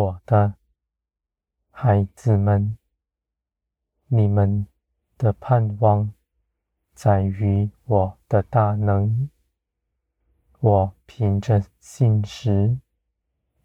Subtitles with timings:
[0.00, 0.54] 我的
[1.70, 2.78] 孩子们，
[4.06, 4.66] 你们
[5.18, 6.14] 的盼望
[6.94, 9.28] 在于我的大能。
[10.60, 12.78] 我凭着信实，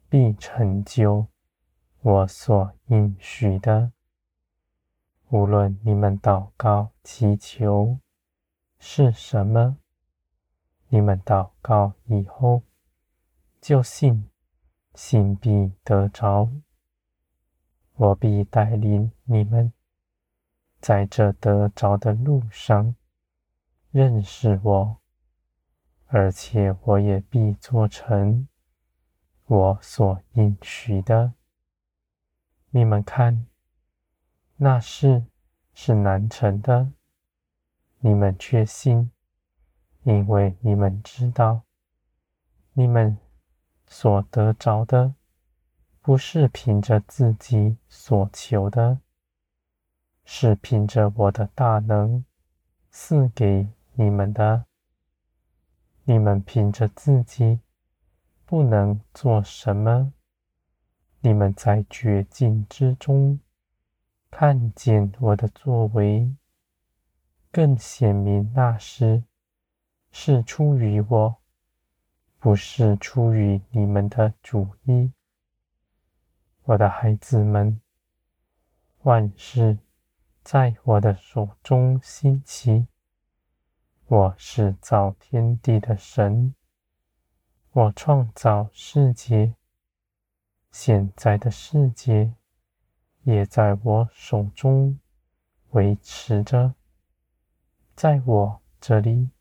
[0.10, 1.28] 必成就
[2.02, 3.94] 我所应许的。
[5.30, 8.00] 无论你们祷告祈求
[8.78, 9.78] 是什么，
[10.90, 12.64] 你们祷告以后
[13.62, 14.30] 就信，
[14.96, 16.50] 信必得着。
[17.94, 19.72] 我必带领你们
[20.80, 22.96] 在这得着的路上
[23.92, 24.98] 认识我。
[26.08, 28.48] 而且我也必做成
[29.48, 31.34] 我所应许的。
[32.70, 33.48] 你们看，
[34.58, 35.26] 那事
[35.74, 36.92] 是难成的，
[38.00, 39.12] 你们却信，
[40.04, 41.64] 因为你们知道，
[42.74, 43.18] 你们
[43.98, 45.16] 所得着的，
[46.02, 49.00] 不是凭着自己所求的，
[50.26, 52.26] 是凭着我的大能
[52.92, 54.66] 赐给你们的。
[56.04, 57.62] 你们凭着自己
[58.44, 60.12] 不能做什么，
[61.22, 63.40] 你们在绝境之中
[64.30, 66.36] 看见我的作为，
[67.50, 69.24] 更显明那时
[70.12, 71.38] 是出于我，
[72.46, 75.12] 不是出于你们的主意。
[76.66, 77.82] 我的孩子们，
[79.02, 79.80] 万事
[80.44, 82.86] 在我的手中兴起。
[84.06, 86.54] 我是造天地的神，
[87.72, 89.56] 我创造世界，
[90.72, 92.32] 现在的世界
[93.24, 95.00] 也在我手中
[95.72, 96.76] 维持着。
[97.96, 99.32] 在我这里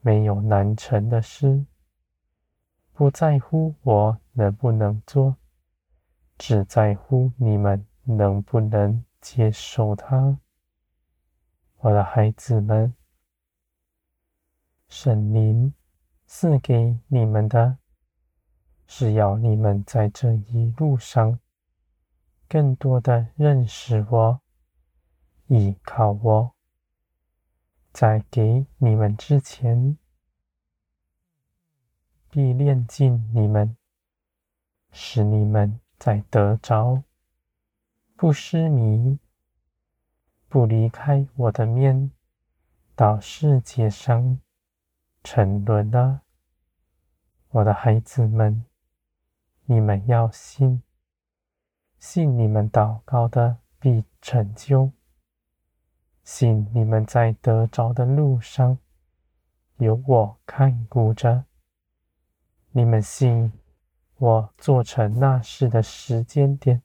[0.00, 1.66] 没有难成的事，
[2.94, 5.36] 不在乎我能不能做，
[6.38, 10.38] 只在乎你们能不能接受它。
[11.78, 12.94] 我的孩子们。
[14.88, 15.74] 神灵
[16.24, 17.78] 赐给你们的，
[18.86, 21.40] 是要你们在这一路上
[22.48, 24.40] 更多的认识我、
[25.48, 26.54] 依靠我。
[27.92, 29.98] 在给你们之前，
[32.34, 33.76] 必炼尽你们，
[34.90, 37.04] 使你们在得着，
[38.16, 39.20] 不失迷，
[40.48, 42.10] 不离开我的面，
[42.96, 44.40] 到世界上。
[45.22, 46.22] 沉沦了，
[47.50, 48.64] 我的孩子们，
[49.66, 50.82] 你们要信，
[52.00, 54.90] 信你们祷告的必成就，
[56.24, 58.76] 信你们在得着的路上
[59.76, 61.44] 有我看顾着，
[62.76, 63.52] 你们信
[64.16, 66.82] 我做成那事的时间点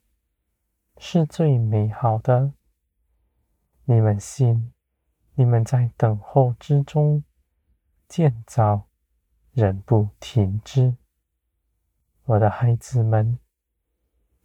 [0.99, 2.53] 是最美好的，
[3.85, 4.71] 你们信
[5.33, 7.23] 你们在等候之中。
[8.07, 8.87] 建造，
[9.51, 10.95] 仍不停止。
[12.25, 13.39] 我的孩子们，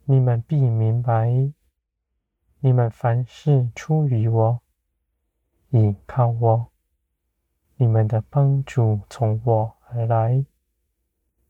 [0.05, 1.29] 你们必明白，
[2.59, 4.61] 你们凡事出于我，
[5.69, 6.71] 依靠我，
[7.75, 10.43] 你们的帮助从我而来，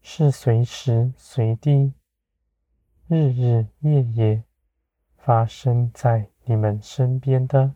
[0.07, 1.91] 是随时随地、
[3.07, 4.43] 日日夜夜
[5.17, 7.73] 发生在你们身边的。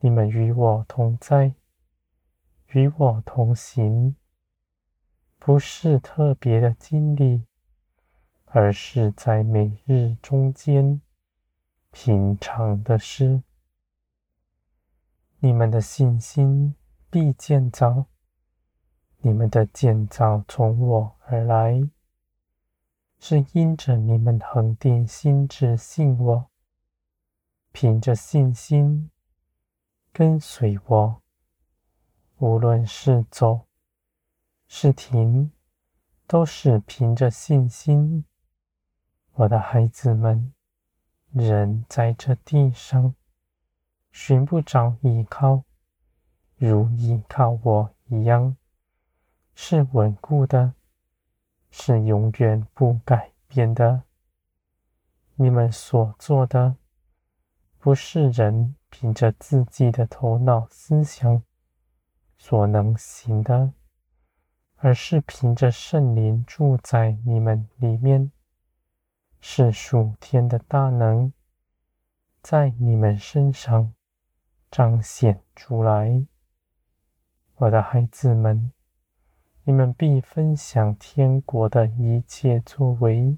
[0.00, 1.54] 你们与我同在。
[2.72, 4.16] 与我同行，
[5.38, 7.44] 不是特别的经历，
[8.46, 11.00] 而是在每日中间
[11.92, 13.44] 平常的事。
[15.38, 16.74] 你们的信心
[17.08, 18.06] 必建造，
[19.22, 21.90] 你们的建造从我而来，
[23.18, 26.50] 是因着你们恒定心志信我，
[27.70, 29.10] 凭着信心
[30.10, 31.22] 跟随我。
[32.38, 33.66] 无论是走
[34.66, 35.52] 是停，
[36.26, 38.24] 都是凭着信心。
[39.34, 40.54] 我的孩子们，
[41.32, 43.14] 人在这地上
[44.10, 45.64] 寻不着依靠，
[46.56, 48.56] 如依靠我一样，
[49.62, 50.72] 是稳固的，
[51.70, 54.04] 是永远不改变的。
[55.34, 56.76] 你们所做的，
[57.78, 61.42] 不是人凭着自己的头脑思想。
[62.38, 63.74] 所能行的，
[64.76, 68.32] 而是凭着圣灵住在你们里面，
[69.42, 71.30] 是属天的大能
[72.40, 73.92] 在你们身上
[74.70, 76.24] 彰显出来。
[77.56, 78.72] 我的孩子们，
[79.64, 83.36] 你们必分享天国的一切作为，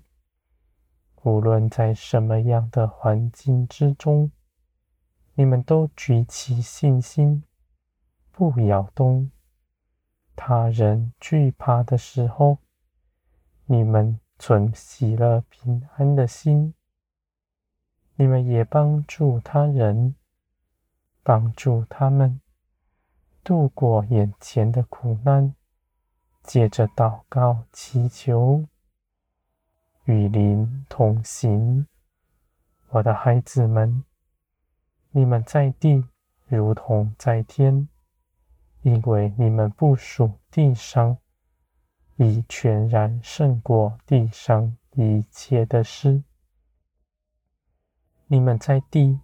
[1.22, 4.30] 无论在什么样的环境之中，
[5.34, 7.42] 你们都举起信心，
[8.30, 9.30] 不摇动。
[10.36, 12.58] 他人惧怕的时候，
[13.66, 16.72] 你们存喜乐平安的心。
[18.14, 20.14] 你们也帮助他人，
[21.22, 22.40] 帮助他们
[23.42, 25.54] 度过眼前的苦难。
[26.42, 28.66] 借着祷告祈求，
[30.04, 31.86] 与您同行，
[32.88, 34.04] 我的孩子们，
[35.10, 36.04] 你们在地
[36.46, 37.88] 如同在天，
[38.82, 41.16] 因为你们不属地上，
[42.16, 46.24] 已全然胜过地上一切的事。
[48.26, 49.20] 你们在地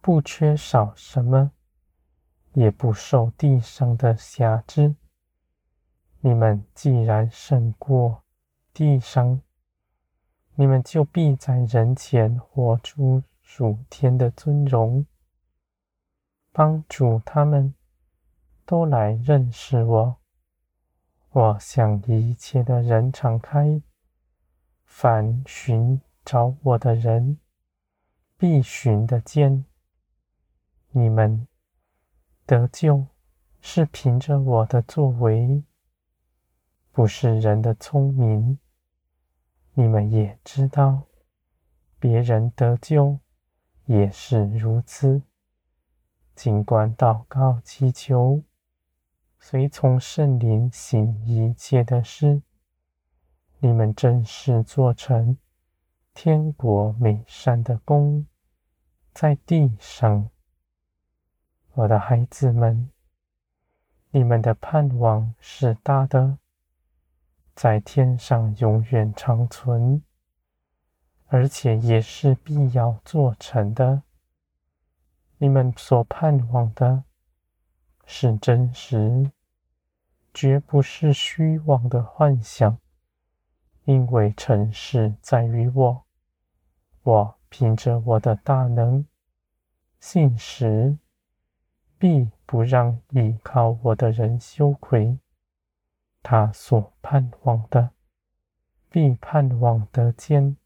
[0.00, 1.52] 不缺少什么，
[2.52, 4.94] 也不受地上的辖制。
[6.20, 8.24] 你们既然胜过
[8.74, 9.40] 地上，
[10.56, 15.06] 你们就必在人前活出属天的尊荣，
[16.50, 17.72] 帮助他们
[18.66, 20.16] 都来认识我。
[21.30, 23.80] 我向一切的人敞开，
[24.84, 27.38] 凡寻找我的人，
[28.36, 29.64] 必寻得见。
[30.90, 31.46] 你们
[32.44, 33.06] 得救
[33.60, 35.62] 是凭着我的作为。
[36.98, 38.58] 不是人的聪明，
[39.74, 41.04] 你们也知道，
[42.00, 43.20] 别人得救
[43.84, 45.22] 也是如此。
[46.34, 48.42] 尽管祷告祈求，
[49.38, 52.42] 随从圣灵行一切的事，
[53.60, 55.38] 你们真是做成
[56.12, 58.26] 天国美善的工，
[59.14, 60.28] 在地上。
[61.74, 62.90] 我的孩子们，
[64.10, 66.38] 你们的盼望是大的。
[67.60, 70.00] 在天上永远长存，
[71.26, 74.04] 而且也是必要做成的。
[75.38, 77.02] 你们所盼望的
[78.06, 79.32] 是真实，
[80.32, 82.78] 绝不是虚妄的幻想。
[83.86, 86.04] 因为成事在于我，
[87.02, 89.04] 我凭着我的大能
[89.98, 90.96] 信实，
[91.98, 95.18] 必不让倚靠我的人羞愧。
[96.30, 97.88] 他所盼望的，
[98.90, 100.56] 必盼望得见；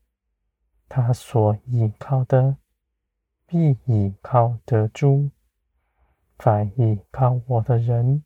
[0.89, 2.57] 他所倚靠的，
[3.47, 5.31] 必倚靠得住。
[6.37, 8.25] 凡倚靠我的人，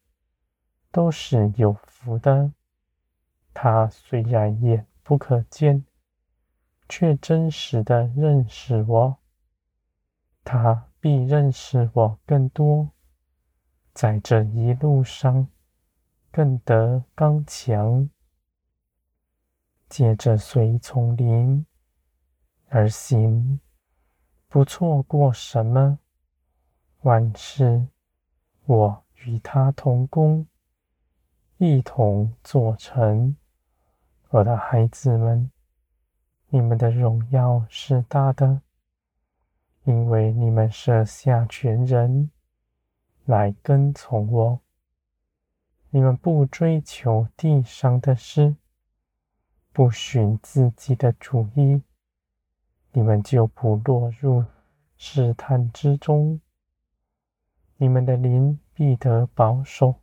[0.90, 2.52] 都是有福的。
[3.52, 5.84] 他虽然眼不可见，
[6.88, 9.18] 却真实的认识我。
[10.42, 12.92] 他必认识我更多，
[13.92, 15.48] 在这一路上。
[16.36, 18.10] 更得刚强，
[19.88, 21.64] 接着随从灵
[22.68, 23.58] 而行，
[24.46, 25.98] 不错过什么。
[27.00, 27.88] 万事
[28.66, 30.46] 我与他同工，
[31.56, 33.34] 一同做成。
[34.28, 35.50] 我的孩子们，
[36.50, 38.60] 你们的荣耀是大的，
[39.84, 42.30] 因为你们舍下全人
[43.24, 44.65] 来跟从我。
[45.96, 48.54] 你们不追求地上的事，
[49.72, 51.80] 不寻自己的主意，
[52.92, 54.44] 你们就不落入
[54.98, 56.38] 试探之中。
[57.78, 59.94] 你们的灵必得保守，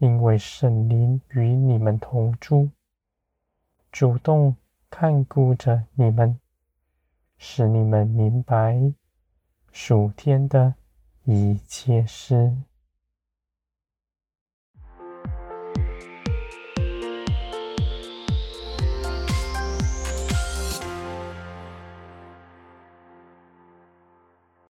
[0.00, 2.68] 因为圣灵与你们同住，
[3.90, 4.54] 主动
[4.90, 6.38] 看顾着你们，
[7.38, 8.92] 使你们明白
[9.72, 10.74] 属天的
[11.22, 12.54] 一切事。